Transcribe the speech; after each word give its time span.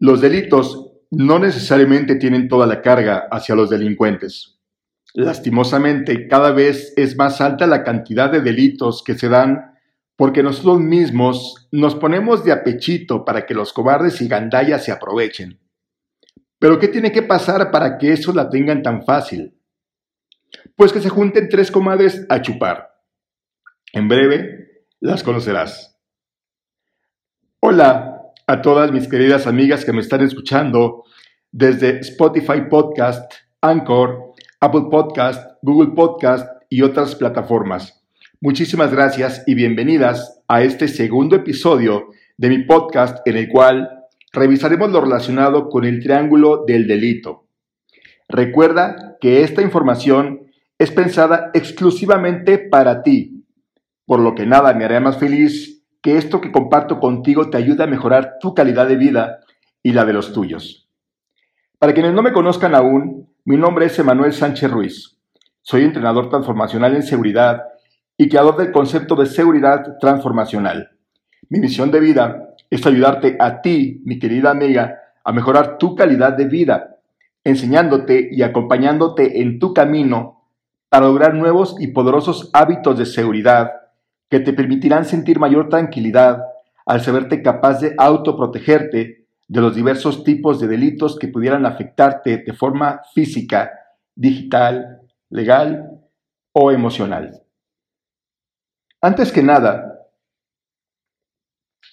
Los 0.00 0.22
delitos 0.22 0.92
no 1.10 1.38
necesariamente 1.38 2.14
tienen 2.14 2.48
toda 2.48 2.66
la 2.66 2.80
carga 2.80 3.28
hacia 3.30 3.54
los 3.54 3.68
delincuentes. 3.68 4.58
Lastimosamente, 5.12 6.26
cada 6.26 6.52
vez 6.52 6.94
es 6.96 7.16
más 7.18 7.42
alta 7.42 7.66
la 7.66 7.84
cantidad 7.84 8.30
de 8.32 8.40
delitos 8.40 9.02
que 9.04 9.14
se 9.14 9.28
dan 9.28 9.78
porque 10.16 10.42
nosotros 10.42 10.80
mismos 10.80 11.68
nos 11.70 11.94
ponemos 11.94 12.44
de 12.44 12.52
apechito 12.52 13.26
para 13.26 13.44
que 13.44 13.52
los 13.52 13.74
cobardes 13.74 14.22
y 14.22 14.28
gandallas 14.28 14.84
se 14.84 14.92
aprovechen. 14.92 15.60
Pero 16.58 16.78
¿qué 16.78 16.88
tiene 16.88 17.12
que 17.12 17.22
pasar 17.22 17.70
para 17.70 17.98
que 17.98 18.12
eso 18.12 18.32
la 18.32 18.48
tengan 18.48 18.82
tan 18.82 19.04
fácil? 19.04 19.54
Pues 20.76 20.94
que 20.94 21.00
se 21.00 21.10
junten 21.10 21.50
tres 21.50 21.70
comadres 21.70 22.24
a 22.30 22.40
chupar. 22.40 22.88
En 23.92 24.08
breve 24.08 24.86
las 24.98 25.22
conocerás. 25.22 25.98
Hola 27.60 28.09
a 28.50 28.62
todas 28.62 28.90
mis 28.90 29.06
queridas 29.06 29.46
amigas 29.46 29.84
que 29.84 29.92
me 29.92 30.00
están 30.00 30.22
escuchando 30.22 31.04
desde 31.52 32.00
Spotify 32.00 32.62
Podcast, 32.68 33.32
Anchor, 33.60 34.32
Apple 34.58 34.86
Podcast, 34.90 35.52
Google 35.62 35.92
Podcast 35.94 36.48
y 36.68 36.82
otras 36.82 37.14
plataformas. 37.14 38.02
Muchísimas 38.40 38.90
gracias 38.90 39.44
y 39.46 39.54
bienvenidas 39.54 40.42
a 40.48 40.64
este 40.64 40.88
segundo 40.88 41.36
episodio 41.36 42.08
de 42.38 42.48
mi 42.48 42.64
podcast 42.64 43.24
en 43.24 43.36
el 43.36 43.48
cual 43.48 43.88
revisaremos 44.32 44.90
lo 44.90 45.00
relacionado 45.00 45.68
con 45.68 45.84
el 45.84 46.02
triángulo 46.02 46.64
del 46.66 46.88
delito. 46.88 47.46
Recuerda 48.28 49.16
que 49.20 49.44
esta 49.44 49.62
información 49.62 50.50
es 50.76 50.90
pensada 50.90 51.52
exclusivamente 51.54 52.58
para 52.58 53.04
ti, 53.04 53.44
por 54.06 54.18
lo 54.18 54.34
que 54.34 54.44
nada 54.44 54.74
me 54.74 54.84
hará 54.84 54.98
más 54.98 55.18
feliz 55.18 55.79
que 56.02 56.16
esto 56.16 56.40
que 56.40 56.52
comparto 56.52 56.98
contigo 56.98 57.50
te 57.50 57.58
ayude 57.58 57.84
a 57.84 57.86
mejorar 57.86 58.38
tu 58.40 58.54
calidad 58.54 58.88
de 58.88 58.96
vida 58.96 59.40
y 59.82 59.92
la 59.92 60.04
de 60.04 60.12
los 60.12 60.32
tuyos. 60.32 60.88
Para 61.78 61.94
quienes 61.94 62.12
no 62.12 62.22
me 62.22 62.32
conozcan 62.32 62.74
aún, 62.74 63.28
mi 63.44 63.56
nombre 63.56 63.86
es 63.86 63.98
Emanuel 63.98 64.32
Sánchez 64.32 64.70
Ruiz. 64.70 65.16
Soy 65.62 65.82
entrenador 65.82 66.28
transformacional 66.28 66.94
en 66.94 67.02
seguridad 67.02 67.62
y 68.16 68.28
creador 68.28 68.56
del 68.56 68.72
concepto 68.72 69.14
de 69.16 69.26
seguridad 69.26 69.98
transformacional. 69.98 70.90
Mi 71.48 71.60
misión 71.60 71.90
de 71.90 72.00
vida 72.00 72.54
es 72.68 72.86
ayudarte 72.86 73.36
a 73.40 73.60
ti, 73.60 74.02
mi 74.04 74.18
querida 74.18 74.50
amiga, 74.50 74.98
a 75.24 75.32
mejorar 75.32 75.78
tu 75.78 75.94
calidad 75.94 76.34
de 76.34 76.46
vida, 76.46 76.96
enseñándote 77.44 78.28
y 78.30 78.42
acompañándote 78.42 79.40
en 79.40 79.58
tu 79.58 79.74
camino 79.74 80.44
para 80.88 81.06
lograr 81.06 81.34
nuevos 81.34 81.76
y 81.78 81.88
poderosos 81.88 82.50
hábitos 82.52 82.98
de 82.98 83.06
seguridad 83.06 83.70
que 84.30 84.40
te 84.40 84.52
permitirán 84.52 85.04
sentir 85.04 85.40
mayor 85.40 85.68
tranquilidad 85.68 86.44
al 86.86 87.02
saberte 87.02 87.42
capaz 87.42 87.80
de 87.80 87.94
autoprotegerte 87.98 89.26
de 89.48 89.60
los 89.60 89.74
diversos 89.74 90.22
tipos 90.22 90.60
de 90.60 90.68
delitos 90.68 91.18
que 91.18 91.28
pudieran 91.28 91.66
afectarte 91.66 92.38
de 92.38 92.52
forma 92.52 93.02
física, 93.12 93.72
digital, 94.14 95.00
legal 95.28 96.00
o 96.52 96.70
emocional. 96.70 97.42
Antes 99.02 99.32
que 99.32 99.42
nada, 99.42 100.06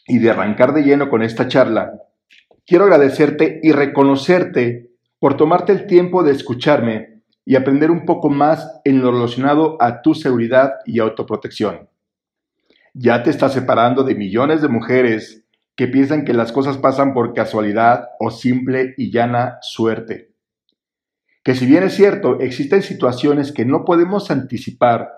y 0.07 0.19
de 0.19 0.29
arrancar 0.29 0.73
de 0.73 0.83
lleno 0.83 1.09
con 1.09 1.23
esta 1.23 1.47
charla, 1.47 1.93
quiero 2.65 2.85
agradecerte 2.85 3.59
y 3.63 3.71
reconocerte 3.71 4.91
por 5.19 5.35
tomarte 5.35 5.71
el 5.71 5.87
tiempo 5.87 6.23
de 6.23 6.33
escucharme 6.33 7.23
y 7.43 7.55
aprender 7.55 7.89
un 7.89 8.05
poco 8.05 8.29
más 8.29 8.79
en 8.83 9.01
lo 9.01 9.11
relacionado 9.11 9.77
a 9.81 10.01
tu 10.01 10.13
seguridad 10.13 10.73
y 10.85 10.99
autoprotección. 10.99 11.89
Ya 12.99 13.21
te 13.21 13.29
estás 13.29 13.53
separando 13.53 14.03
de 14.03 14.15
millones 14.15 14.63
de 14.63 14.69
mujeres 14.69 15.45
que 15.75 15.87
piensan 15.87 16.25
que 16.25 16.33
las 16.33 16.51
cosas 16.51 16.79
pasan 16.79 17.13
por 17.13 17.35
casualidad 17.35 18.07
o 18.19 18.31
simple 18.31 18.95
y 18.97 19.11
llana 19.11 19.59
suerte. 19.61 20.31
Que 21.43 21.53
si 21.53 21.67
bien 21.67 21.83
es 21.83 21.93
cierto, 21.93 22.39
existen 22.39 22.81
situaciones 22.81 23.51
que 23.51 23.65
no 23.65 23.85
podemos 23.85 24.31
anticipar, 24.31 25.11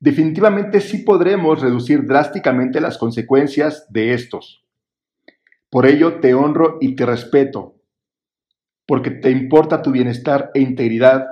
definitivamente 0.00 0.80
sí 0.80 1.04
podremos 1.04 1.62
reducir 1.62 2.04
drásticamente 2.04 2.80
las 2.80 2.98
consecuencias 2.98 3.86
de 3.90 4.12
estos. 4.12 4.64
Por 5.70 5.86
ello 5.86 6.18
te 6.18 6.34
honro 6.34 6.78
y 6.80 6.96
te 6.96 7.06
respeto, 7.06 7.76
porque 8.86 9.12
te 9.12 9.30
importa 9.30 9.82
tu 9.82 9.92
bienestar 9.92 10.50
e 10.52 10.60
integridad 10.60 11.28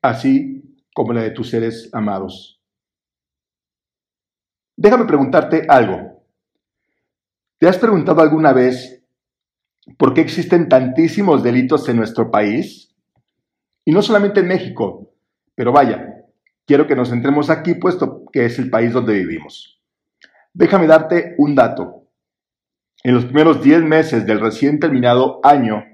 así 0.00 0.78
como 0.94 1.12
la 1.12 1.20
de 1.20 1.32
tus 1.32 1.50
seres 1.50 1.90
amados. 1.92 2.55
Déjame 4.76 5.06
preguntarte 5.06 5.64
algo. 5.68 6.22
¿Te 7.58 7.66
has 7.66 7.78
preguntado 7.78 8.20
alguna 8.20 8.52
vez 8.52 9.02
por 9.96 10.12
qué 10.12 10.20
existen 10.20 10.68
tantísimos 10.68 11.42
delitos 11.42 11.88
en 11.88 11.96
nuestro 11.96 12.30
país? 12.30 12.94
Y 13.86 13.92
no 13.92 14.02
solamente 14.02 14.40
en 14.40 14.48
México, 14.48 15.14
pero 15.54 15.72
vaya, 15.72 16.24
quiero 16.66 16.86
que 16.86 16.94
nos 16.94 17.08
centremos 17.08 17.48
aquí 17.48 17.74
puesto 17.74 18.24
que 18.30 18.44
es 18.44 18.58
el 18.58 18.68
país 18.68 18.92
donde 18.92 19.14
vivimos. 19.14 19.80
Déjame 20.52 20.86
darte 20.86 21.34
un 21.38 21.54
dato. 21.54 22.02
En 23.02 23.14
los 23.14 23.24
primeros 23.24 23.62
10 23.62 23.82
meses 23.82 24.26
del 24.26 24.40
recién 24.40 24.78
terminado 24.78 25.40
año, 25.42 25.84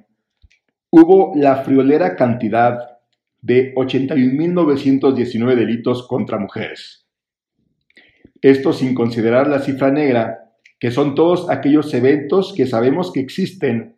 hubo 0.91 1.33
la 1.37 1.63
friolera 1.63 2.17
cantidad 2.17 2.79
de 3.41 3.75
81.919 3.75 5.55
delitos 5.55 6.07
contra 6.09 6.39
mujeres. 6.39 7.02
Esto 8.43 8.75
sin 8.75 8.95
considerar 8.95 9.49
la 9.49 9.61
cifra 9.61 9.91
negra, 9.91 10.51
que 10.79 10.91
son 10.91 11.15
todos 11.15 11.49
aquellos 11.49 11.95
eventos 11.95 12.53
que 12.55 12.67
sabemos 12.67 13.11
que 13.13 13.21
existen, 13.21 13.95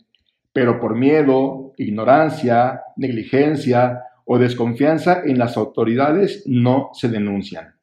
pero 0.52 0.78
por 0.78 0.94
miedo, 0.94 1.72
ignorancia, 1.76 2.82
negligencia 2.96 4.02
o 4.24 4.38
desconfianza 4.38 5.22
en 5.24 5.38
las 5.38 5.56
autoridades 5.56 6.44
no 6.46 6.90
se 6.92 7.08
denuncian. 7.08 7.74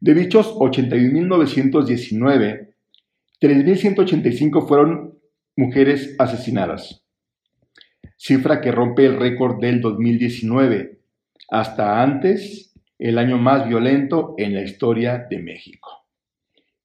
De 0.00 0.12
dichos 0.12 0.54
81.919, 0.56 2.74
3.185 3.40 4.68
fueron 4.68 5.18
mujeres 5.56 6.14
asesinadas 6.18 7.06
cifra 8.16 8.60
que 8.60 8.72
rompe 8.72 9.06
el 9.06 9.18
récord 9.18 9.60
del 9.60 9.80
2019, 9.80 10.98
hasta 11.50 12.02
antes 12.02 12.74
el 12.98 13.18
año 13.18 13.38
más 13.38 13.68
violento 13.68 14.34
en 14.38 14.54
la 14.54 14.62
historia 14.62 15.26
de 15.28 15.38
México, 15.38 16.06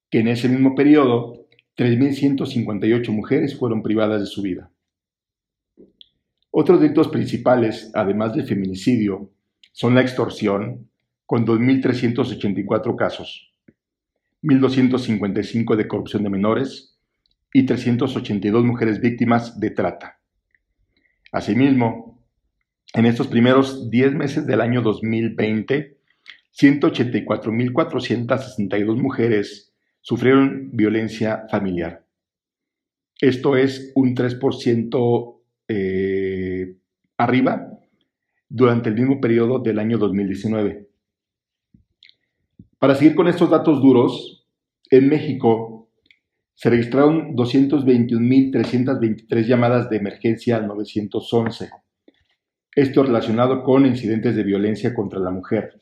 que 0.09 0.19
en 0.19 0.27
ese 0.27 0.49
mismo 0.49 0.75
periodo 0.75 1.47
3.158 1.77 3.09
mujeres 3.11 3.57
fueron 3.57 3.81
privadas 3.81 4.21
de 4.21 4.27
su 4.27 4.41
vida. 4.41 4.71
Otros 6.51 6.81
delitos 6.81 7.07
principales, 7.07 7.91
además 7.93 8.33
del 8.33 8.45
feminicidio, 8.45 9.31
son 9.71 9.95
la 9.95 10.01
extorsión, 10.01 10.89
con 11.25 11.45
2.384 11.45 12.95
casos, 12.97 13.53
1.255 14.43 15.75
de 15.77 15.87
corrupción 15.87 16.23
de 16.23 16.29
menores 16.29 16.99
y 17.53 17.65
382 17.65 18.65
mujeres 18.65 18.99
víctimas 18.99 19.57
de 19.59 19.69
trata. 19.69 20.19
Asimismo, 21.31 22.21
en 22.93 23.05
estos 23.05 23.27
primeros 23.27 23.89
10 23.89 24.13
meses 24.15 24.45
del 24.45 24.59
año 24.59 24.81
2020, 24.81 26.00
184.462 26.57 29.01
mujeres 29.01 29.71
sufrieron 30.01 30.69
violencia 30.73 31.45
familiar. 31.49 32.05
Esto 33.19 33.55
es 33.55 33.91
un 33.95 34.13
3% 34.15 35.39
eh, 35.67 36.75
arriba 37.17 37.79
durante 38.49 38.89
el 38.89 38.95
mismo 38.95 39.21
periodo 39.21 39.59
del 39.59 39.77
año 39.79 39.97
2019. 39.97 40.89
Para 42.79 42.95
seguir 42.95 43.15
con 43.15 43.27
estos 43.27 43.49
datos 43.49 43.81
duros, 43.81 44.45
en 44.89 45.07
México 45.07 45.89
se 46.53 46.69
registraron 46.69 47.33
221.323 47.35 49.45
llamadas 49.45 49.89
de 49.89 49.97
emergencia 49.97 50.55
al 50.57 50.67
911. 50.67 51.69
Esto 52.75 53.03
relacionado 53.03 53.63
con 53.63 53.85
incidentes 53.85 54.35
de 54.35 54.43
violencia 54.43 54.93
contra 54.93 55.19
la 55.19 55.31
mujer, 55.31 55.80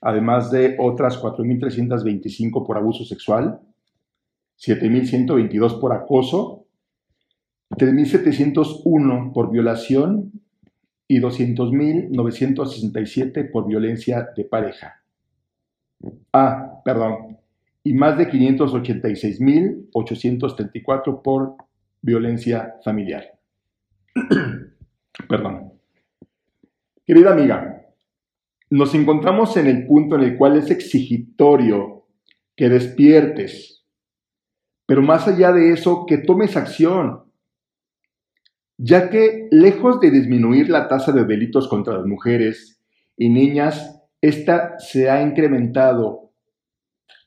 además 0.00 0.50
de 0.50 0.76
otras 0.78 1.20
4.325 1.20 2.66
por 2.66 2.76
abuso 2.76 3.04
sexual, 3.04 3.60
7.122 4.58 5.80
por 5.80 5.92
acoso, 5.92 6.66
3.701 7.70 9.32
por 9.32 9.50
violación 9.50 10.32
y 11.06 11.20
200.967 11.20 13.50
por 13.50 13.66
violencia 13.66 14.28
de 14.36 14.44
pareja. 14.44 15.02
Ah, 16.32 16.80
perdón, 16.84 17.38
y 17.84 17.94
más 17.94 18.18
de 18.18 18.28
586.834 18.30 21.22
por 21.22 21.54
violencia 22.02 22.74
familiar. 22.84 23.38
Perdón. 25.28 25.72
Querida 27.06 27.32
amiga, 27.32 27.77
nos 28.70 28.94
encontramos 28.94 29.56
en 29.56 29.66
el 29.66 29.86
punto 29.86 30.16
en 30.16 30.22
el 30.22 30.36
cual 30.36 30.56
es 30.56 30.70
exigitorio 30.70 32.06
que 32.56 32.68
despiertes, 32.68 33.86
pero 34.86 35.02
más 35.02 35.28
allá 35.28 35.52
de 35.52 35.72
eso, 35.72 36.06
que 36.06 36.18
tomes 36.18 36.56
acción, 36.56 37.24
ya 38.78 39.10
que 39.10 39.48
lejos 39.50 40.00
de 40.00 40.10
disminuir 40.10 40.70
la 40.70 40.88
tasa 40.88 41.12
de 41.12 41.24
delitos 41.24 41.68
contra 41.68 41.94
las 41.98 42.06
mujeres 42.06 42.80
y 43.16 43.28
niñas, 43.28 44.00
esta 44.20 44.78
se 44.78 45.10
ha 45.10 45.22
incrementado. 45.22 46.30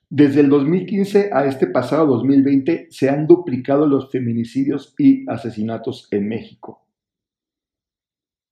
Desde 0.09 0.41
el 0.41 0.49
2015 0.49 1.29
a 1.31 1.45
este 1.45 1.67
pasado 1.67 2.05
2020 2.07 2.87
se 2.89 3.09
han 3.09 3.27
duplicado 3.27 3.85
los 3.85 4.11
feminicidios 4.11 4.94
y 4.97 5.29
asesinatos 5.29 6.07
en 6.11 6.27
México. 6.27 6.85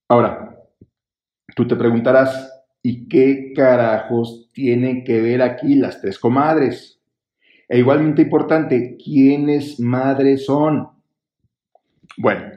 Ahora, 0.07 0.57
tú 1.56 1.68
te 1.68 1.75
preguntarás, 1.75 2.58
¿y 2.81 3.08
qué 3.08 3.54
carajos 3.56 4.50
tienen 4.54 5.04
que 5.04 5.22
ver 5.22 5.42
aquí 5.42 5.76
las 5.76 6.02
tres 6.02 6.20
comadres? 6.20 7.02
E 7.68 7.78
igualmente 7.78 8.24
importante, 8.24 8.98
¿quiénes 9.04 9.80
madres 9.80 10.46
son? 10.46 10.90
Bueno, 12.18 12.52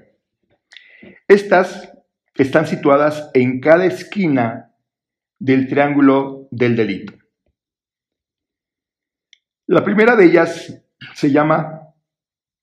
estas 1.28 1.92
están 2.34 2.66
situadas 2.66 3.30
en 3.34 3.60
cada 3.60 3.84
esquina 3.84 4.72
del 5.38 5.68
triángulo 5.68 6.48
del 6.50 6.76
delito. 6.76 7.12
La 9.66 9.84
primera 9.84 10.16
de 10.16 10.26
ellas 10.26 10.82
se 11.14 11.30
llama 11.30 11.94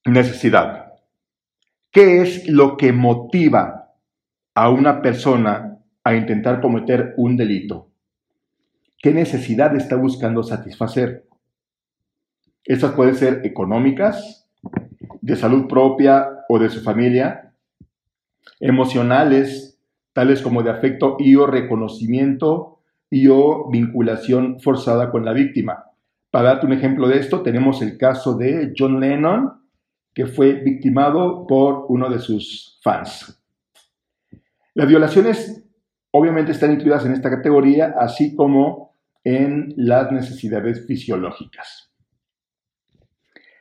necesidad. 0.05 0.93
¿Qué 1.91 2.21
es 2.21 2.47
lo 2.47 2.77
que 2.77 2.93
motiva 2.93 3.93
a 4.53 4.69
una 4.69 5.01
persona 5.01 5.68
a 6.09 6.15
intentar 6.15 6.61
cometer 6.61 7.13
un 7.17 7.37
delito? 7.37 7.89
¿Qué 8.97 9.13
necesidad 9.13 9.75
está 9.75 9.95
buscando 9.95 10.43
satisfacer? 10.43 11.25
Estas 12.63 12.93
pueden 12.93 13.15
ser 13.15 13.41
económicas, 13.45 14.47
de 15.21 15.35
salud 15.35 15.67
propia 15.67 16.27
o 16.49 16.59
de 16.59 16.69
su 16.69 16.81
familia, 16.81 17.53
emocionales, 18.59 19.79
tales 20.13 20.41
como 20.41 20.63
de 20.63 20.71
afecto 20.71 21.15
y 21.19 21.35
o 21.35 21.45
reconocimiento 21.45 22.79
y 23.09 23.27
o 23.27 23.69
vinculación 23.69 24.59
forzada 24.59 25.11
con 25.11 25.23
la 25.23 25.33
víctima. 25.33 25.85
Para 26.31 26.49
darte 26.49 26.65
un 26.65 26.73
ejemplo 26.73 27.07
de 27.07 27.19
esto, 27.19 27.41
tenemos 27.41 27.81
el 27.81 27.97
caso 27.97 28.35
de 28.35 28.73
John 28.77 28.99
Lennon, 28.99 29.61
que 30.13 30.27
fue 30.27 30.53
victimado 30.53 31.47
por 31.47 31.85
uno 31.89 32.09
de 32.09 32.19
sus 32.19 32.79
fans. 32.83 33.41
Las 34.73 34.87
violaciones 34.87 35.68
obviamente 36.11 36.51
están 36.51 36.71
incluidas 36.71 37.05
en 37.05 37.13
esta 37.13 37.29
categoría, 37.29 37.95
así 37.99 38.35
como 38.35 38.95
en 39.23 39.73
las 39.75 40.11
necesidades 40.11 40.85
fisiológicas. 40.85 41.91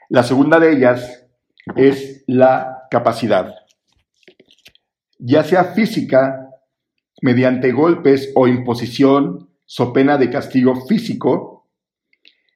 La 0.08 0.22
segunda 0.22 0.58
de 0.58 0.72
ellas 0.72 1.26
es 1.76 2.24
la 2.26 2.86
capacidad, 2.90 3.54
ya 5.18 5.44
sea 5.44 5.64
física, 5.64 6.48
mediante 7.20 7.72
golpes 7.72 8.32
o 8.34 8.46
imposición, 8.46 9.50
so 9.66 9.92
pena 9.92 10.16
de 10.16 10.30
castigo 10.30 10.86
físico, 10.86 11.68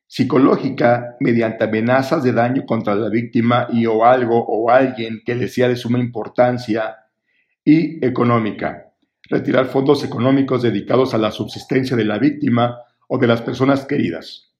psicológica, 0.06 1.16
mediante 1.20 1.64
amenazas 1.64 2.22
de 2.22 2.32
daño 2.32 2.64
contra 2.64 2.94
la 2.94 3.08
víctima 3.08 3.66
y 3.70 3.86
o 3.86 4.04
algo 4.04 4.44
o 4.46 4.70
alguien 4.70 5.22
que 5.24 5.34
le 5.34 5.48
sea 5.48 5.68
de 5.68 5.76
suma 5.76 5.98
importancia, 5.98 6.96
y 7.64 8.04
económica, 8.04 8.91
retirar 9.32 9.66
fondos 9.66 10.04
económicos 10.04 10.62
dedicados 10.62 11.12
a 11.12 11.18
la 11.18 11.32
subsistencia 11.32 11.96
de 11.96 12.04
la 12.04 12.18
víctima 12.18 12.78
o 13.08 13.18
de 13.18 13.26
las 13.26 13.42
personas 13.42 13.84
queridas 13.84 14.52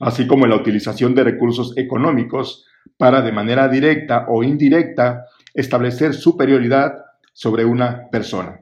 así 0.00 0.26
como 0.26 0.46
la 0.46 0.56
utilización 0.56 1.14
de 1.14 1.24
recursos 1.24 1.76
económicos 1.76 2.66
para 2.96 3.22
de 3.22 3.32
manera 3.32 3.68
directa 3.68 4.26
o 4.28 4.42
indirecta 4.42 5.26
establecer 5.52 6.14
superioridad 6.14 6.92
sobre 7.32 7.64
una 7.64 8.08
persona. 8.10 8.60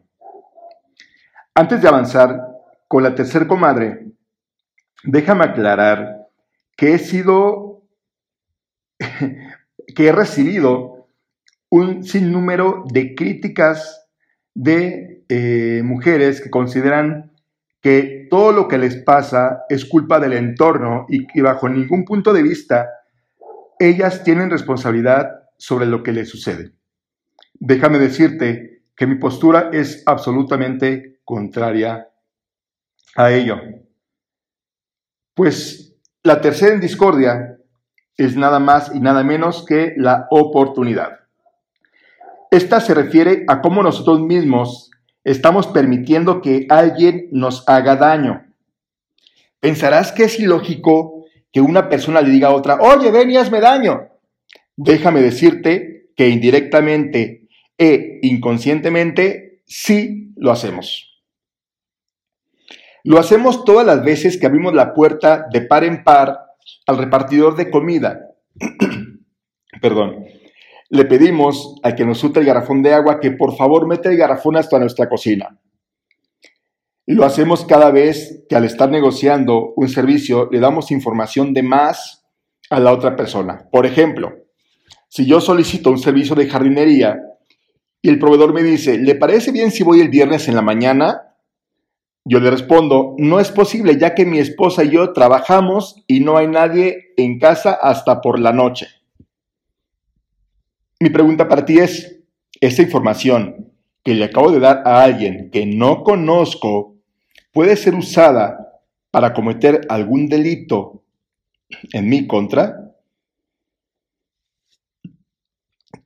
Antes 1.54 1.82
de 1.82 1.88
avanzar 1.88 2.40
con 2.88 3.02
la 3.02 3.14
tercer 3.14 3.46
comadre, 3.46 4.06
déjame 5.04 5.44
aclarar 5.44 6.28
que 6.76 6.94
he 6.94 6.98
sido, 6.98 7.82
que 9.96 10.06
he 10.06 10.12
recibido 10.12 11.08
un 11.68 12.04
sinnúmero 12.04 12.84
de 12.90 13.14
críticas 13.14 14.01
de 14.54 15.24
eh, 15.28 15.82
mujeres 15.84 16.40
que 16.40 16.50
consideran 16.50 17.32
que 17.80 18.26
todo 18.30 18.52
lo 18.52 18.68
que 18.68 18.78
les 18.78 18.96
pasa 18.96 19.64
es 19.68 19.84
culpa 19.84 20.20
del 20.20 20.34
entorno 20.34 21.06
y 21.08 21.26
que 21.26 21.42
bajo 21.42 21.68
ningún 21.68 22.04
punto 22.04 22.32
de 22.32 22.42
vista 22.42 22.88
ellas 23.78 24.22
tienen 24.22 24.50
responsabilidad 24.50 25.48
sobre 25.58 25.86
lo 25.86 26.02
que 26.02 26.12
les 26.12 26.28
sucede. 26.28 26.72
Déjame 27.54 27.98
decirte 27.98 28.84
que 28.96 29.06
mi 29.06 29.16
postura 29.16 29.70
es 29.72 30.02
absolutamente 30.06 31.20
contraria 31.24 32.08
a 33.16 33.32
ello. 33.32 33.58
Pues 35.34 35.98
la 36.22 36.40
tercera 36.40 36.74
en 36.74 36.80
discordia 36.80 37.58
es 38.16 38.36
nada 38.36 38.60
más 38.60 38.94
y 38.94 39.00
nada 39.00 39.24
menos 39.24 39.64
que 39.66 39.94
la 39.96 40.26
oportunidad. 40.30 41.21
Esta 42.52 42.80
se 42.80 42.92
refiere 42.92 43.44
a 43.48 43.62
cómo 43.62 43.82
nosotros 43.82 44.20
mismos 44.20 44.90
estamos 45.24 45.68
permitiendo 45.68 46.42
que 46.42 46.66
alguien 46.68 47.28
nos 47.32 47.66
haga 47.66 47.96
daño. 47.96 48.44
Pensarás 49.58 50.12
que 50.12 50.24
es 50.24 50.38
ilógico 50.38 51.24
que 51.50 51.62
una 51.62 51.88
persona 51.88 52.20
le 52.20 52.28
diga 52.28 52.48
a 52.48 52.54
otra, 52.54 52.76
oye, 52.78 53.10
ven 53.10 53.30
y 53.30 53.38
hazme 53.38 53.62
daño. 53.62 54.10
Déjame 54.76 55.22
decirte 55.22 56.10
que 56.14 56.28
indirectamente 56.28 57.48
e 57.78 58.18
inconscientemente 58.20 59.62
sí 59.64 60.34
lo 60.36 60.52
hacemos. 60.52 61.22
Lo 63.02 63.18
hacemos 63.18 63.64
todas 63.64 63.86
las 63.86 64.04
veces 64.04 64.36
que 64.36 64.44
abrimos 64.44 64.74
la 64.74 64.92
puerta 64.92 65.46
de 65.50 65.62
par 65.62 65.84
en 65.84 66.04
par 66.04 66.38
al 66.86 66.98
repartidor 66.98 67.56
de 67.56 67.70
comida. 67.70 68.28
Perdón 69.80 70.41
le 70.92 71.06
pedimos 71.06 71.76
al 71.82 71.94
que 71.94 72.04
nos 72.04 72.18
sulte 72.18 72.40
el 72.40 72.44
garrafón 72.44 72.82
de 72.82 72.92
agua 72.92 73.18
que 73.18 73.30
por 73.30 73.56
favor 73.56 73.86
meta 73.86 74.10
el 74.10 74.18
garrafón 74.18 74.56
hasta 74.56 74.78
nuestra 74.78 75.08
cocina. 75.08 75.58
Lo 77.06 77.24
hacemos 77.24 77.64
cada 77.64 77.90
vez 77.90 78.44
que 78.46 78.56
al 78.56 78.66
estar 78.66 78.90
negociando 78.90 79.72
un 79.74 79.88
servicio 79.88 80.50
le 80.52 80.60
damos 80.60 80.90
información 80.90 81.54
de 81.54 81.62
más 81.62 82.26
a 82.68 82.78
la 82.78 82.92
otra 82.92 83.16
persona. 83.16 83.70
Por 83.72 83.86
ejemplo, 83.86 84.34
si 85.08 85.24
yo 85.24 85.40
solicito 85.40 85.90
un 85.90 85.98
servicio 85.98 86.34
de 86.34 86.50
jardinería 86.50 87.22
y 88.02 88.10
el 88.10 88.18
proveedor 88.18 88.52
me 88.52 88.62
dice, 88.62 88.98
¿le 88.98 89.14
parece 89.14 89.50
bien 89.50 89.70
si 89.70 89.84
voy 89.84 90.00
el 90.00 90.10
viernes 90.10 90.46
en 90.46 90.56
la 90.56 90.62
mañana? 90.62 91.36
Yo 92.22 92.38
le 92.38 92.50
respondo, 92.50 93.14
no 93.16 93.40
es 93.40 93.50
posible 93.50 93.96
ya 93.98 94.14
que 94.14 94.26
mi 94.26 94.40
esposa 94.40 94.84
y 94.84 94.90
yo 94.90 95.14
trabajamos 95.14 96.04
y 96.06 96.20
no 96.20 96.36
hay 96.36 96.48
nadie 96.48 97.14
en 97.16 97.38
casa 97.38 97.72
hasta 97.72 98.20
por 98.20 98.38
la 98.38 98.52
noche. 98.52 99.01
Mi 101.02 101.10
pregunta 101.10 101.48
para 101.48 101.64
ti 101.64 101.78
es, 101.78 102.20
¿esta 102.60 102.80
información 102.80 103.72
que 104.04 104.14
le 104.14 104.22
acabo 104.22 104.52
de 104.52 104.60
dar 104.60 104.84
a 104.86 105.02
alguien 105.02 105.50
que 105.50 105.66
no 105.66 106.04
conozco 106.04 106.94
puede 107.50 107.74
ser 107.74 107.96
usada 107.96 108.80
para 109.10 109.34
cometer 109.34 109.80
algún 109.88 110.28
delito 110.28 111.02
en 111.92 112.08
mi 112.08 112.28
contra? 112.28 112.94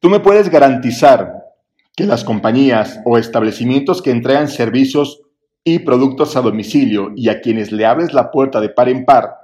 Tú 0.01 0.09
me 0.09 0.21
puedes 0.21 0.49
garantizar 0.49 1.45
que 1.95 2.05
las 2.05 2.25
compañías 2.25 2.99
o 3.05 3.19
establecimientos 3.19 4.01
que 4.01 4.13
entregan 4.13 4.49
servicios 4.49 5.21
y 5.63 5.81
productos 5.81 6.37
a 6.37 6.41
domicilio 6.41 7.13
y 7.15 7.29
a 7.29 7.43
quienes 7.43 7.71
le 7.71 7.85
abres 7.85 8.15
la 8.15 8.31
puerta 8.31 8.63
de 8.63 8.71
par 8.71 8.89
en 8.89 9.05
par 9.05 9.35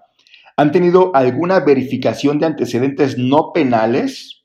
han 0.56 0.72
tenido 0.72 1.14
alguna 1.14 1.60
verificación 1.60 2.38
de 2.38 2.46
antecedentes 2.46 3.18
no 3.18 3.52
penales 3.52 4.41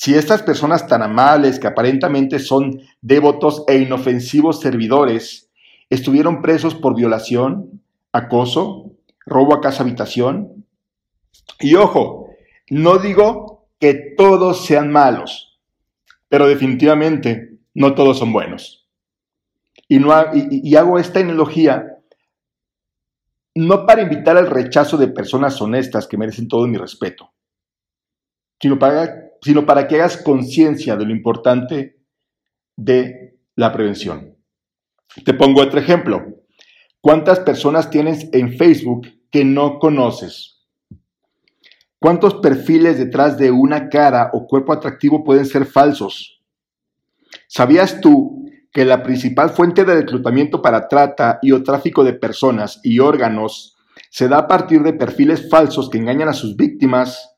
si 0.00 0.14
estas 0.14 0.42
personas 0.44 0.86
tan 0.86 1.02
amables 1.02 1.58
que 1.58 1.66
aparentemente 1.66 2.38
son 2.38 2.80
devotos 3.00 3.64
e 3.66 3.78
inofensivos 3.78 4.60
servidores 4.60 5.50
estuvieron 5.90 6.40
presos 6.40 6.76
por 6.76 6.94
violación, 6.94 7.82
acoso, 8.12 8.92
robo 9.26 9.56
a 9.56 9.60
casa 9.60 9.82
habitación, 9.82 10.64
y 11.58 11.74
ojo, 11.74 12.30
no 12.70 12.98
digo 12.98 13.66
que 13.80 14.14
todos 14.16 14.64
sean 14.64 14.92
malos, 14.92 15.58
pero 16.28 16.46
definitivamente 16.46 17.58
no 17.74 17.96
todos 17.96 18.20
son 18.20 18.32
buenos. 18.32 18.86
Y, 19.88 19.98
no, 19.98 20.12
hago 20.12 20.98
esta 21.00 21.18
analogía 21.18 21.98
no 23.56 23.84
para 23.84 24.02
invitar 24.02 24.36
al 24.36 24.48
rechazo 24.48 24.96
de 24.96 25.08
personas 25.08 25.60
honestas 25.60 26.06
que 26.06 26.16
merecen 26.16 26.46
todo 26.46 26.68
mi 26.68 26.76
respeto, 26.76 27.32
sino 28.60 28.78
para 28.78 29.27
sino 29.42 29.66
para 29.66 29.86
que 29.86 29.96
hagas 29.96 30.16
conciencia 30.16 30.96
de 30.96 31.04
lo 31.04 31.12
importante 31.12 31.98
de 32.76 33.38
la 33.56 33.72
prevención. 33.72 34.36
Te 35.24 35.34
pongo 35.34 35.62
otro 35.62 35.80
ejemplo. 35.80 36.24
¿Cuántas 37.00 37.40
personas 37.40 37.90
tienes 37.90 38.28
en 38.32 38.56
Facebook 38.56 39.06
que 39.30 39.44
no 39.44 39.78
conoces? 39.78 40.66
¿Cuántos 41.98 42.34
perfiles 42.36 42.98
detrás 42.98 43.38
de 43.38 43.50
una 43.50 43.88
cara 43.88 44.30
o 44.32 44.46
cuerpo 44.46 44.72
atractivo 44.72 45.24
pueden 45.24 45.46
ser 45.46 45.64
falsos? 45.66 46.42
¿Sabías 47.48 48.00
tú 48.00 48.44
que 48.72 48.84
la 48.84 49.02
principal 49.02 49.50
fuente 49.50 49.84
de 49.84 49.94
reclutamiento 49.94 50.62
para 50.62 50.86
trata 50.86 51.38
y 51.42 51.52
o 51.52 51.62
tráfico 51.62 52.04
de 52.04 52.12
personas 52.12 52.80
y 52.84 53.00
órganos 53.00 53.76
se 54.10 54.28
da 54.28 54.38
a 54.38 54.48
partir 54.48 54.82
de 54.82 54.92
perfiles 54.92 55.48
falsos 55.50 55.90
que 55.90 55.98
engañan 55.98 56.28
a 56.28 56.32
sus 56.32 56.56
víctimas 56.56 57.37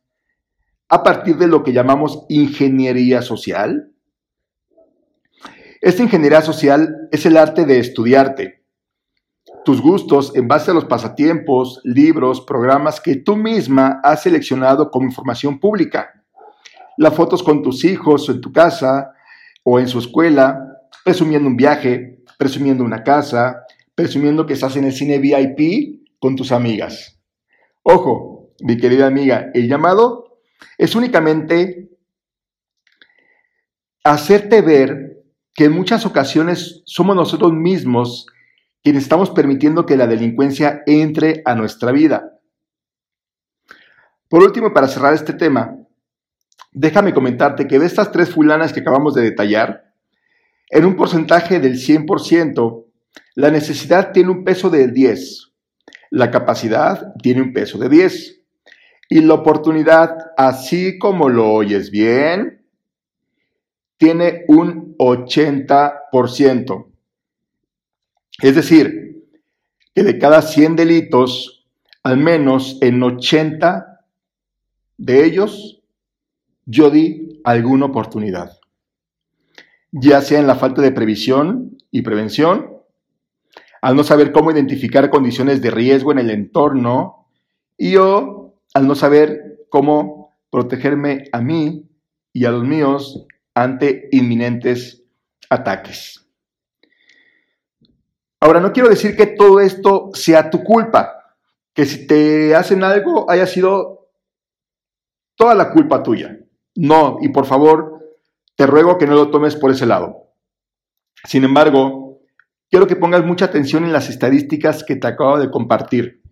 a 0.90 1.02
partir 1.04 1.38
de 1.38 1.47
lo 1.47 1.62
que 1.62 1.73
llamamos 1.73 2.26
ingeniería 2.28 3.23
social? 3.23 3.92
Esta 5.80 6.02
ingeniería 6.02 6.42
social 6.42 7.09
es 7.11 7.25
el 7.25 7.37
arte 7.37 7.64
de 7.64 7.78
estudiarte, 7.78 8.64
tus 9.64 9.80
gustos 9.80 10.35
en 10.35 10.49
base 10.49 10.73
a 10.73 10.75
los 10.75 10.85
pasatiempos, 10.87 11.80
libros, 11.85 12.40
programas 12.40 13.00
que 13.00 13.16
tú 13.16 13.37
misma 13.37 14.00
has 14.02 14.23
seleccionado 14.23 14.90
como 14.90 15.06
información 15.06 15.61
pública. 15.61 16.25
Las 16.97 17.14
fotos 17.14 17.42
con 17.42 17.62
tus 17.62 17.85
hijos 17.85 18.28
en 18.28 18.40
tu 18.40 18.52
casa 18.52 19.12
o 19.62 19.78
en 19.78 19.87
su 19.87 20.00
escuela, 20.00 20.59
presumiendo 21.04 21.49
un 21.49 21.56
viaje, 21.56 22.18
presumiendo 22.37 22.85
una 22.85 23.04
casa, 23.04 23.64
presumiendo 23.94 24.44
que 24.44 24.54
estás 24.54 24.76
en 24.76 24.85
el 24.85 24.92
cine 24.92 25.18
VIP 25.18 26.02
con 26.18 26.37
tus 26.37 26.52
amigas. 26.52 27.20
Ojo, 27.82 28.50
mi 28.61 28.76
querida 28.76 29.06
amiga, 29.06 29.50
el 29.54 29.68
llamado 29.68 30.29
es 30.79 30.95
únicamente 30.95 31.90
hacerte 34.05 34.62
ver 34.62 35.23
que 35.55 35.64
en 35.64 35.73
muchas 35.73 36.07
ocasiones 36.07 36.83
somos 36.87 37.14
nosotros 37.14 37.52
mismos 37.52 38.26
quienes 38.83 39.02
estamos 39.02 39.31
permitiendo 39.31 39.85
que 39.85 39.97
la 39.97 40.07
delincuencia 40.07 40.83
entre 40.87 41.43
a 41.45 41.55
nuestra 41.55 41.93
vida. 41.93 42.38
Por 44.29 44.43
último, 44.43 44.73
para 44.73 44.88
cerrar 44.88 45.12
este 45.12 45.35
tema, 45.35 45.76
déjame 46.73 47.12
comentarte 47.12 47.67
que 47.67 47.79
de 47.79 47.87
estas 47.87 48.11
tres 48.11 48.31
fulanas 48.31 48.73
que 48.73 48.81
acabamos 48.81 49.14
de 49.14 49.23
detallar, 49.23 49.93
en 50.71 50.85
un 50.85 50.97
porcentaje 50.97 51.59
del 51.59 51.75
100%, 51.75 52.87
la 53.35 53.50
necesidad 53.50 54.12
tiene 54.12 54.31
un 54.31 54.45
peso 54.45 54.71
de 54.71 54.88
10, 54.88 55.52
la 56.11 56.31
capacidad 56.31 57.12
tiene 57.23 57.43
un 57.43 57.52
peso 57.52 57.76
de 57.76 57.88
10 57.88 58.39
y 59.12 59.21
la 59.23 59.35
oportunidad, 59.35 60.31
así 60.37 60.97
como 60.97 61.29
lo 61.29 61.52
oyes 61.52 61.90
bien, 61.90 62.64
tiene 63.97 64.45
un 64.47 64.97
80%. 64.97 66.87
Es 68.40 68.55
decir, 68.55 69.26
que 69.95 70.05
de 70.05 70.17
cada 70.17 70.43
100 70.43 70.76
delitos, 70.76 71.67
al 72.05 72.19
menos 72.19 72.79
en 72.81 73.02
80 73.02 74.07
de 74.97 75.25
ellos, 75.25 75.83
yo 76.64 76.88
di 76.88 77.40
alguna 77.43 77.87
oportunidad. 77.87 78.61
Ya 79.90 80.23
sea 80.23 80.38
en 80.38 80.47
la 80.47 80.55
falta 80.55 80.83
de 80.83 80.93
previsión 80.93 81.79
y 81.90 82.02
prevención, 82.02 82.76
al 83.83 83.97
no 83.97 84.05
saber 84.05 84.31
cómo 84.31 84.52
identificar 84.52 85.11
condiciones 85.11 85.61
de 85.61 85.73
riesgo 85.73 86.12
en 86.12 86.21
el 86.21 86.31
entorno 86.31 87.26
y 87.76 87.97
o 87.97 88.39
al 88.74 88.86
no 88.86 88.94
saber 88.94 89.66
cómo 89.68 90.36
protegerme 90.50 91.24
a 91.32 91.40
mí 91.40 91.88
y 92.32 92.44
a 92.44 92.50
los 92.50 92.64
míos 92.64 93.26
ante 93.54 94.08
inminentes 94.12 95.04
ataques. 95.48 96.26
Ahora, 98.40 98.60
no 98.60 98.72
quiero 98.72 98.88
decir 98.88 99.16
que 99.16 99.26
todo 99.26 99.60
esto 99.60 100.10
sea 100.14 100.48
tu 100.48 100.64
culpa, 100.64 101.36
que 101.74 101.84
si 101.84 102.06
te 102.06 102.54
hacen 102.54 102.82
algo 102.82 103.30
haya 103.30 103.46
sido 103.46 104.10
toda 105.34 105.54
la 105.54 105.72
culpa 105.72 106.02
tuya. 106.02 106.38
No, 106.74 107.18
y 107.20 107.28
por 107.28 107.46
favor, 107.46 108.16
te 108.56 108.66
ruego 108.66 108.96
que 108.96 109.06
no 109.06 109.14
lo 109.14 109.30
tomes 109.30 109.56
por 109.56 109.70
ese 109.70 109.86
lado. 109.86 110.32
Sin 111.24 111.44
embargo, 111.44 112.20
quiero 112.70 112.86
que 112.86 112.96
pongas 112.96 113.24
mucha 113.24 113.46
atención 113.46 113.84
en 113.84 113.92
las 113.92 114.08
estadísticas 114.08 114.84
que 114.84 114.96
te 114.96 115.06
acabo 115.06 115.38
de 115.38 115.50
compartir. 115.50 116.22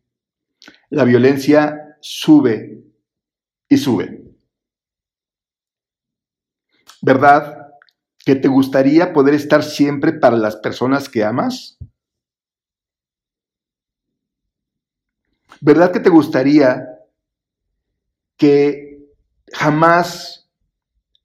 La 0.88 1.04
violencia 1.04 1.87
sube 2.00 2.84
y 3.68 3.76
sube. 3.76 4.24
¿Verdad 7.02 7.68
que 8.24 8.34
te 8.34 8.48
gustaría 8.48 9.12
poder 9.12 9.34
estar 9.34 9.62
siempre 9.62 10.12
para 10.12 10.36
las 10.36 10.56
personas 10.56 11.08
que 11.08 11.24
amas? 11.24 11.78
¿Verdad 15.60 15.92
que 15.92 16.00
te 16.00 16.10
gustaría 16.10 16.86
que 18.36 19.08
jamás 19.52 20.48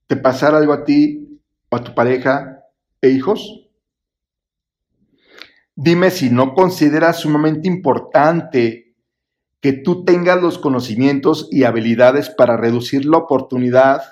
te 0.06 0.16
pasara 0.16 0.58
algo 0.58 0.72
a 0.72 0.84
ti 0.84 1.40
o 1.70 1.76
a 1.76 1.84
tu 1.84 1.94
pareja 1.94 2.64
e 3.00 3.10
hijos? 3.10 3.68
Dime 5.76 6.10
si 6.10 6.30
no 6.30 6.54
consideras 6.54 7.20
sumamente 7.20 7.68
importante 7.68 8.83
que 9.64 9.72
tú 9.72 10.04
tengas 10.04 10.42
los 10.42 10.58
conocimientos 10.58 11.48
y 11.50 11.64
habilidades 11.64 12.28
para 12.28 12.58
reducir 12.58 13.06
la 13.06 13.16
oportunidad 13.16 14.02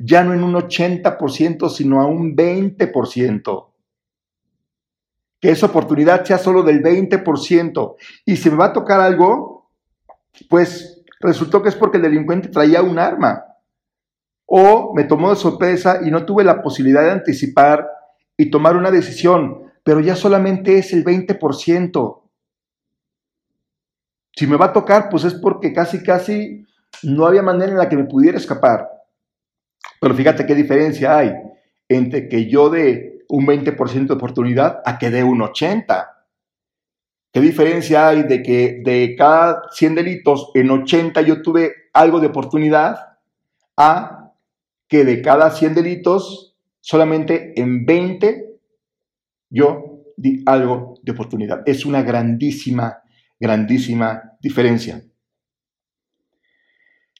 ya 0.00 0.24
no 0.24 0.34
en 0.34 0.42
un 0.42 0.54
80%, 0.54 1.70
sino 1.70 2.00
a 2.00 2.06
un 2.06 2.34
20% 2.34 3.66
que 5.40 5.50
esa 5.52 5.66
oportunidad 5.66 6.24
sea 6.24 6.36
solo 6.36 6.64
del 6.64 6.82
20%. 6.82 7.94
Y 8.26 8.34
si 8.38 8.50
me 8.50 8.56
va 8.56 8.64
a 8.66 8.72
tocar 8.72 8.98
algo, 8.98 9.70
pues 10.50 11.04
resultó 11.20 11.62
que 11.62 11.68
es 11.68 11.76
porque 11.76 11.98
el 11.98 12.02
delincuente 12.02 12.48
traía 12.48 12.82
un 12.82 12.98
arma. 12.98 13.44
O 14.46 14.94
me 14.96 15.04
tomó 15.04 15.30
de 15.30 15.36
sorpresa 15.36 16.00
y 16.04 16.10
no 16.10 16.26
tuve 16.26 16.42
la 16.42 16.60
posibilidad 16.60 17.04
de 17.04 17.12
anticipar 17.12 17.86
y 18.36 18.50
tomar 18.50 18.76
una 18.76 18.90
decisión, 18.90 19.70
pero 19.84 20.00
ya 20.00 20.16
solamente 20.16 20.76
es 20.76 20.92
el 20.92 21.04
20%. 21.04 22.22
Si 24.38 24.46
me 24.46 24.56
va 24.56 24.66
a 24.66 24.72
tocar, 24.72 25.08
pues 25.08 25.24
es 25.24 25.34
porque 25.34 25.72
casi, 25.72 26.00
casi 26.00 26.64
no 27.02 27.26
había 27.26 27.42
manera 27.42 27.72
en 27.72 27.78
la 27.78 27.88
que 27.88 27.96
me 27.96 28.04
pudiera 28.04 28.38
escapar. 28.38 28.88
Pero 30.00 30.14
fíjate 30.14 30.46
qué 30.46 30.54
diferencia 30.54 31.18
hay 31.18 31.34
entre 31.88 32.28
que 32.28 32.48
yo 32.48 32.70
dé 32.70 33.24
un 33.28 33.48
20% 33.48 34.06
de 34.06 34.14
oportunidad 34.14 34.80
a 34.84 34.96
que 34.96 35.10
dé 35.10 35.24
un 35.24 35.40
80%. 35.40 36.08
¿Qué 37.32 37.40
diferencia 37.40 38.06
hay 38.06 38.22
de 38.22 38.40
que 38.44 38.80
de 38.84 39.16
cada 39.18 39.62
100 39.72 39.96
delitos, 39.96 40.52
en 40.54 40.70
80 40.70 41.20
yo 41.22 41.42
tuve 41.42 41.72
algo 41.92 42.20
de 42.20 42.28
oportunidad 42.28 43.18
a 43.76 44.34
que 44.86 45.04
de 45.04 45.20
cada 45.20 45.50
100 45.50 45.74
delitos, 45.74 46.56
solamente 46.78 47.60
en 47.60 47.84
20 47.84 48.60
yo 49.50 50.04
di 50.16 50.44
algo 50.46 50.94
de 51.02 51.10
oportunidad? 51.10 51.62
Es 51.66 51.84
una 51.84 52.02
grandísima, 52.02 53.02
grandísima 53.40 54.27
diferencia. 54.40 55.04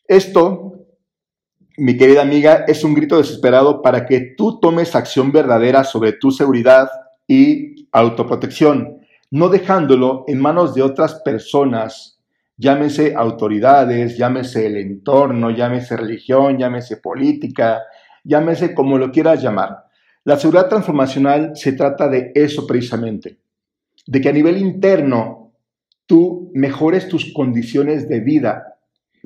Esto, 0.07 0.87
mi 1.77 1.97
querida 1.97 2.23
amiga, 2.23 2.65
es 2.67 2.83
un 2.85 2.95
grito 2.95 3.19
desesperado 3.19 3.83
para 3.83 4.07
que 4.07 4.35
tú 4.37 4.59
tomes 4.61 4.95
acción 4.95 5.33
verdadera 5.33 5.85
sobre 5.85 6.13
tu 6.13 6.31
seguridad 6.31 6.89
y 7.27 7.89
autoprotección 7.93 8.99
no 9.31 9.49
dejándolo 9.49 10.25
en 10.27 10.41
manos 10.41 10.75
de 10.75 10.83
otras 10.83 11.17
personas, 11.25 12.19
llámese 12.57 13.15
autoridades, 13.15 14.17
llámese 14.17 14.67
el 14.67 14.77
entorno, 14.77 15.51
llámese 15.51 15.97
religión, 15.97 16.59
llámese 16.59 16.97
política, 16.97 17.83
llámese 18.25 18.75
como 18.75 18.97
lo 18.97 19.11
quieras 19.11 19.43
llamar. 19.43 19.85
La 20.25 20.39
seguridad 20.39 20.69
transformacional 20.69 21.53
se 21.55 21.73
trata 21.73 22.09
de 22.09 22.33
eso 22.35 22.67
precisamente, 22.67 23.39
de 24.07 24.21
que 24.21 24.29
a 24.29 24.33
nivel 24.33 24.59
interno 24.59 25.48
tú 26.09 26.51
mejores 26.55 27.09
tus 27.09 27.33
condiciones 27.33 28.09
de 28.09 28.19
vida, 28.19 28.79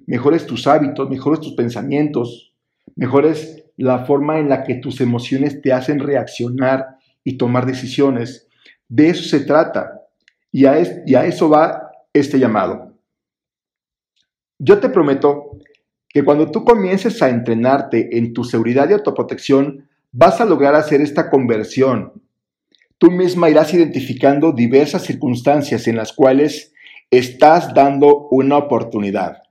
mejores 0.06 0.44
tus 0.44 0.66
hábitos, 0.66 1.08
mejores 1.08 1.40
tus 1.40 1.54
pensamientos, 1.54 2.52
mejores 2.96 3.64
la 3.78 4.04
forma 4.04 4.38
en 4.38 4.50
la 4.50 4.64
que 4.64 4.74
tus 4.74 5.00
emociones 5.00 5.62
te 5.62 5.72
hacen 5.72 6.00
reaccionar 6.00 6.98
y 7.24 7.38
tomar 7.38 7.64
decisiones 7.64 8.50
de 8.92 9.08
eso 9.08 9.24
se 9.24 9.40
trata. 9.40 10.02
Y 10.50 10.66
a, 10.66 10.78
eso 10.78 11.48
va 11.48 11.92
este 12.12 12.38
llamado. 12.38 12.92
Yo 14.58 14.80
te 14.80 14.90
prometo 14.90 15.58
que 16.10 16.22
cuando 16.22 16.50
tú 16.50 16.62
comiences 16.62 17.22
a 17.22 17.30
entrenarte 17.30 18.18
en 18.18 18.34
tu 18.34 18.44
seguridad 18.44 18.90
y 18.90 18.92
autoprotección, 18.92 19.88
vas 20.12 20.42
a 20.42 20.44
lograr 20.44 20.74
hacer 20.74 21.00
esta 21.00 21.30
conversión. 21.30 22.12
Tú 22.98 23.10
misma 23.10 23.48
irás 23.48 23.72
identificando 23.72 24.52
diversas 24.52 25.04
circunstancias 25.04 25.88
en 25.88 25.96
las 25.96 26.12
cuales 26.12 26.71
estás 27.12 27.74
dando 27.74 28.26
una 28.30 28.56
oportunidad, 28.56 29.42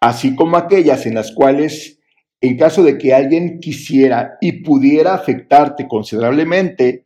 así 0.00 0.34
como 0.34 0.56
aquellas 0.56 1.04
en 1.04 1.14
las 1.14 1.30
cuales, 1.30 2.00
en 2.40 2.56
caso 2.56 2.82
de 2.82 2.96
que 2.96 3.12
alguien 3.12 3.60
quisiera 3.60 4.38
y 4.40 4.62
pudiera 4.62 5.12
afectarte 5.12 5.86
considerablemente, 5.86 7.04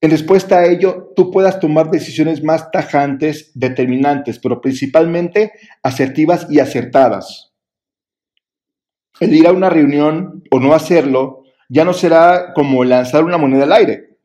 en 0.00 0.12
respuesta 0.12 0.58
a 0.58 0.66
ello, 0.66 1.12
tú 1.16 1.32
puedas 1.32 1.58
tomar 1.58 1.90
decisiones 1.90 2.44
más 2.44 2.70
tajantes, 2.70 3.50
determinantes, 3.54 4.38
pero 4.38 4.60
principalmente 4.60 5.50
asertivas 5.82 6.46
y 6.48 6.60
acertadas. 6.60 7.52
el 9.18 9.34
ir 9.34 9.48
a 9.48 9.52
una 9.52 9.68
reunión 9.68 10.44
o 10.52 10.60
no 10.60 10.72
hacerlo 10.74 11.42
ya 11.68 11.84
no 11.84 11.92
será 11.92 12.52
como 12.54 12.84
lanzar 12.84 13.24
una 13.24 13.38
moneda 13.38 13.64
al 13.64 13.72
aire, 13.72 14.18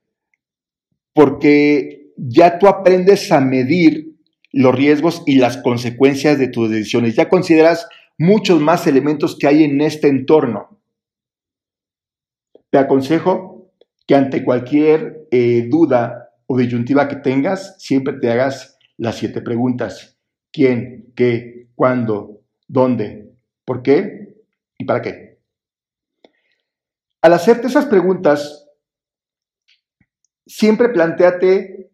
porque 1.13 2.11
ya 2.15 2.59
tú 2.59 2.67
aprendes 2.67 3.31
a 3.31 3.41
medir 3.41 4.12
los 4.53 4.73
riesgos 4.73 5.23
y 5.25 5.35
las 5.35 5.57
consecuencias 5.57 6.37
de 6.37 6.47
tus 6.47 6.69
decisiones. 6.69 7.15
Ya 7.15 7.27
consideras 7.27 7.87
muchos 8.17 8.61
más 8.61 8.87
elementos 8.87 9.35
que 9.37 9.47
hay 9.47 9.63
en 9.63 9.81
este 9.81 10.07
entorno. 10.07 10.79
Te 12.69 12.77
aconsejo 12.77 13.71
que 14.07 14.15
ante 14.15 14.43
cualquier 14.43 15.27
eh, 15.31 15.67
duda 15.69 16.29
o 16.45 16.57
disyuntiva 16.57 17.07
que 17.07 17.15
tengas, 17.17 17.75
siempre 17.79 18.13
te 18.19 18.29
hagas 18.29 18.77
las 18.97 19.17
siete 19.17 19.41
preguntas. 19.41 20.19
¿Quién? 20.51 21.11
¿Qué? 21.15 21.67
¿Cuándo? 21.75 22.41
¿Dónde? 22.67 23.33
¿Por 23.65 23.81
qué? 23.81 24.35
¿Y 24.77 24.85
para 24.85 25.01
qué? 25.01 25.39
Al 27.21 27.33
hacerte 27.33 27.67
esas 27.67 27.85
preguntas, 27.85 28.67
siempre 30.45 30.89
planteate 30.89 31.92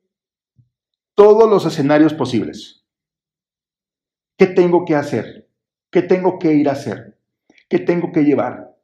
todos 1.20 1.50
los 1.50 1.66
escenarios 1.66 2.14
posibles. 2.14 2.86
¿Qué 4.38 4.48
tengo 4.48 4.86
que 4.86 4.96
hacer? 4.96 5.50
¿Qué 5.92 6.02
tengo 6.02 6.40
que 6.40 6.54
ir 6.54 6.70
a 6.70 6.72
hacer? 6.72 7.18
¿Qué 7.68 7.78
tengo 7.78 8.14
que 8.14 8.24
llevar? 8.24 8.78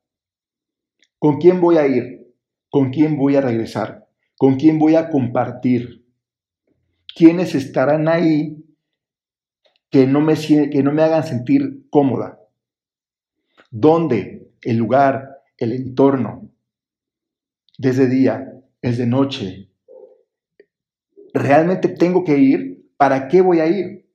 ¿Con 1.17 1.37
quién 1.37 1.61
voy 1.61 1.77
a 1.77 1.87
ir? 1.87 2.35
¿Con 2.69 2.91
quién 2.91 3.15
voy 3.15 3.37
a 3.37 3.41
regresar? 3.41 4.09
¿Con 4.37 4.57
quién 4.57 4.79
voy 4.79 4.95
a 4.95 5.09
compartir? 5.09 6.05
¿Quiénes 7.15 7.55
estarán 7.55 8.09
ahí 8.09 8.65
que 9.89 10.05
no 10.05 10.19
me, 10.19 10.35
que 10.35 10.83
no 10.83 10.91
me 10.91 11.03
hagan 11.03 11.23
sentir 11.23 11.87
cómoda? 11.89 12.41
¿Dónde? 13.71 14.51
El 14.61 14.75
lugar, 14.75 15.41
el 15.57 15.71
entorno. 15.71 16.49
Desde 17.77 18.09
día, 18.09 18.61
es 18.81 18.97
de 18.97 19.05
noche, 19.05 19.64
¿realmente 21.35 21.89
tengo 21.89 22.23
que 22.23 22.37
ir? 22.37 22.89
¿Para 22.97 23.27
qué 23.27 23.41
voy 23.41 23.59
a 23.59 23.67
ir? 23.67 24.07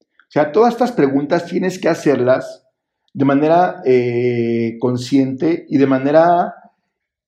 O 0.00 0.30
sea, 0.30 0.52
todas 0.52 0.74
estas 0.74 0.92
preguntas 0.92 1.46
tienes 1.46 1.78
que 1.78 1.88
hacerlas 1.88 2.66
de 3.14 3.24
manera 3.24 3.80
eh, 3.86 4.76
consciente 4.78 5.64
y 5.70 5.78
de 5.78 5.86
manera 5.86 6.54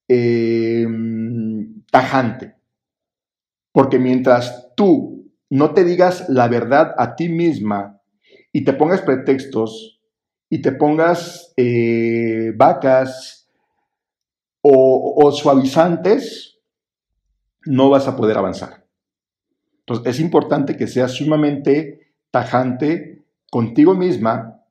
eh, 0.07 0.85
tajante. 1.91 2.55
Porque 3.71 3.97
mientras 3.97 4.69
tú 4.75 5.31
no 5.49 5.73
te 5.73 5.83
digas 5.83 6.29
la 6.29 6.47
verdad 6.47 6.93
a 6.97 7.15
ti 7.15 7.27
misma 7.27 7.99
y 8.53 8.63
te 8.63 8.73
pongas 8.73 9.01
pretextos 9.01 9.99
y 10.47 10.61
te 10.61 10.73
pongas 10.73 11.53
eh, 11.57 12.53
vacas 12.55 13.49
o 14.61 15.31
suavizantes, 15.31 16.59
no 17.65 17.89
vas 17.89 18.07
a 18.07 18.15
poder 18.15 18.37
avanzar. 18.37 18.88
Entonces, 19.89 20.15
es 20.15 20.19
importante 20.19 20.77
que 20.77 20.85
seas 20.85 21.13
sumamente 21.13 22.11
tajante 22.29 23.23
contigo 23.49 23.95
misma 23.95 24.61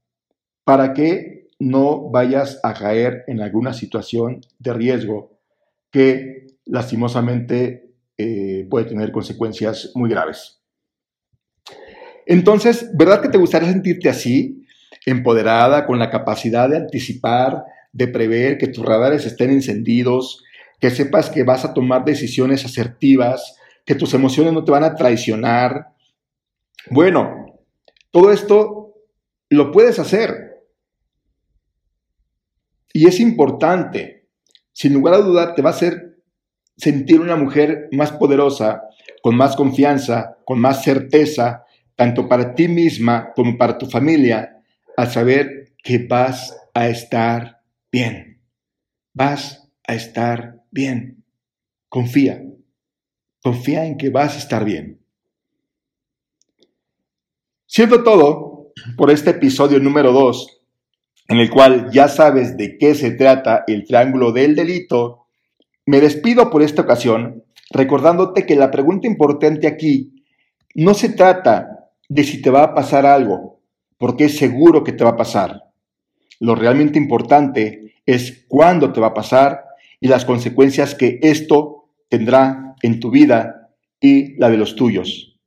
para 0.62 0.94
que 0.94 1.48
no 1.58 2.08
vayas 2.08 2.60
a 2.62 2.72
caer 2.72 3.24
en 3.26 3.40
alguna 3.40 3.72
situación 3.72 4.42
de 4.60 4.72
riesgo 4.72 5.40
que 5.90 6.46
lastimosamente 6.66 7.94
eh, 8.16 8.68
puede 8.70 8.84
tener 8.84 9.10
consecuencias 9.10 9.90
muy 9.96 10.08
graves. 10.08 10.60
Entonces, 12.24 12.88
¿verdad 12.94 13.20
que 13.20 13.28
te 13.28 13.38
gustaría 13.38 13.72
sentirte 13.72 14.08
así, 14.08 14.66
empoderada, 15.04 15.84
con 15.84 15.98
la 15.98 16.10
capacidad 16.10 16.68
de 16.68 16.76
anticipar, 16.76 17.64
de 17.92 18.06
prever, 18.06 18.56
que 18.56 18.68
tus 18.68 18.84
radares 18.84 19.26
estén 19.26 19.50
encendidos, 19.50 20.44
que 20.78 20.90
sepas 20.90 21.28
que 21.28 21.42
vas 21.42 21.64
a 21.64 21.74
tomar 21.74 22.04
decisiones 22.04 22.64
asertivas, 22.64 23.56
que 23.88 23.94
tus 23.94 24.12
emociones 24.12 24.52
no 24.52 24.62
te 24.64 24.70
van 24.70 24.84
a 24.84 24.94
traicionar. 24.94 25.94
Bueno, 26.90 27.46
todo 28.10 28.30
esto 28.30 28.92
lo 29.48 29.72
puedes 29.72 29.98
hacer. 29.98 30.62
Y 32.92 33.06
es 33.06 33.18
importante. 33.18 34.28
Sin 34.74 34.92
lugar 34.92 35.14
a 35.14 35.22
dudar, 35.22 35.54
te 35.54 35.62
va 35.62 35.70
a 35.70 35.72
hacer 35.72 36.18
sentir 36.76 37.18
una 37.18 37.36
mujer 37.36 37.88
más 37.92 38.12
poderosa, 38.12 38.82
con 39.22 39.34
más 39.34 39.56
confianza, 39.56 40.36
con 40.44 40.60
más 40.60 40.82
certeza, 40.82 41.64
tanto 41.96 42.28
para 42.28 42.54
ti 42.54 42.68
misma 42.68 43.32
como 43.34 43.56
para 43.56 43.78
tu 43.78 43.86
familia, 43.86 44.62
al 44.98 45.10
saber 45.10 45.72
que 45.82 46.06
vas 46.06 46.54
a 46.74 46.88
estar 46.90 47.62
bien. 47.90 48.42
Vas 49.14 49.66
a 49.86 49.94
estar 49.94 50.60
bien. 50.70 51.24
Confía. 51.88 52.42
Confía 53.48 53.86
en 53.86 53.96
que 53.96 54.10
vas 54.10 54.34
a 54.34 54.38
estar 54.40 54.62
bien. 54.62 55.00
Siendo 57.64 58.02
todo 58.02 58.72
por 58.94 59.10
este 59.10 59.30
episodio 59.30 59.80
número 59.80 60.12
2, 60.12 60.60
en 61.28 61.38
el 61.38 61.48
cual 61.48 61.90
ya 61.90 62.08
sabes 62.08 62.58
de 62.58 62.76
qué 62.76 62.94
se 62.94 63.12
trata 63.12 63.64
el 63.66 63.86
triángulo 63.86 64.32
del 64.32 64.54
delito, 64.54 65.28
me 65.86 65.98
despido 65.98 66.50
por 66.50 66.60
esta 66.60 66.82
ocasión 66.82 67.42
recordándote 67.70 68.44
que 68.44 68.54
la 68.54 68.70
pregunta 68.70 69.06
importante 69.06 69.66
aquí 69.66 70.22
no 70.74 70.92
se 70.92 71.08
trata 71.08 71.88
de 72.06 72.24
si 72.24 72.42
te 72.42 72.50
va 72.50 72.64
a 72.64 72.74
pasar 72.74 73.06
algo, 73.06 73.62
porque 73.96 74.26
es 74.26 74.36
seguro 74.36 74.84
que 74.84 74.92
te 74.92 75.04
va 75.04 75.10
a 75.12 75.16
pasar. 75.16 75.70
Lo 76.38 76.54
realmente 76.54 76.98
importante 76.98 77.94
es 78.04 78.44
cuándo 78.46 78.92
te 78.92 79.00
va 79.00 79.06
a 79.06 79.14
pasar 79.14 79.64
y 80.00 80.08
las 80.08 80.26
consecuencias 80.26 80.94
que 80.94 81.18
esto 81.22 81.88
tendrá 82.10 82.67
en 82.82 83.00
tu 83.00 83.10
vida 83.10 83.70
y 84.00 84.36
la 84.38 84.50
de 84.50 84.56
los 84.56 84.76
tuyos, 84.76 85.38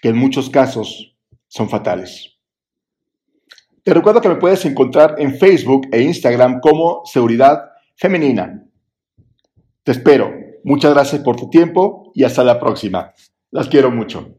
que 0.00 0.08
en 0.08 0.16
muchos 0.16 0.50
casos 0.50 1.16
son 1.48 1.68
fatales. 1.68 2.38
Te 3.82 3.94
recuerdo 3.94 4.20
que 4.20 4.28
me 4.28 4.36
puedes 4.36 4.64
encontrar 4.64 5.14
en 5.18 5.38
Facebook 5.38 5.88
e 5.92 6.02
Instagram 6.02 6.60
como 6.60 7.02
Seguridad 7.04 7.70
Femenina. 7.96 8.64
Te 9.82 9.92
espero. 9.92 10.30
Muchas 10.64 10.92
gracias 10.92 11.22
por 11.22 11.36
tu 11.36 11.48
tiempo 11.48 12.12
y 12.14 12.24
hasta 12.24 12.44
la 12.44 12.60
próxima. 12.60 13.14
Las 13.50 13.68
quiero 13.68 13.90
mucho. 13.90 14.37